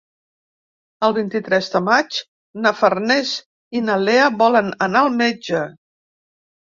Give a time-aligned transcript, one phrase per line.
[1.07, 2.17] El vint-i-tres de maig
[2.63, 3.35] na Farners
[3.81, 5.61] i na Lea volen anar al metge.